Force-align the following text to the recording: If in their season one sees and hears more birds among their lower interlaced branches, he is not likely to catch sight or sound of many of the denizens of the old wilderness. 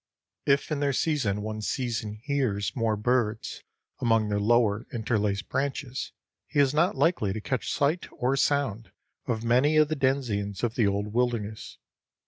If 0.47 0.71
in 0.71 0.79
their 0.79 0.93
season 0.93 1.43
one 1.43 1.61
sees 1.61 2.03
and 2.03 2.15
hears 2.23 2.75
more 2.75 2.95
birds 2.97 3.61
among 3.99 4.29
their 4.29 4.39
lower 4.39 4.87
interlaced 4.91 5.47
branches, 5.49 6.11
he 6.47 6.57
is 6.59 6.73
not 6.73 6.95
likely 6.97 7.33
to 7.33 7.39
catch 7.39 7.71
sight 7.71 8.07
or 8.11 8.35
sound 8.35 8.89
of 9.27 9.43
many 9.43 9.77
of 9.77 9.89
the 9.89 9.95
denizens 9.95 10.63
of 10.63 10.73
the 10.73 10.87
old 10.87 11.13
wilderness. 11.13 11.77